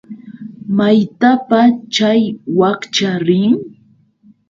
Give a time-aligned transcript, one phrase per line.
[0.77, 1.59] ¿Maytapa
[1.93, 2.21] chay
[2.59, 3.51] wakcha rin?